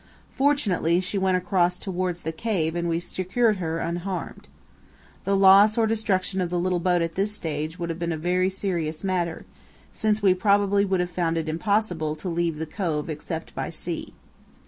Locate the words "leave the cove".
12.29-13.11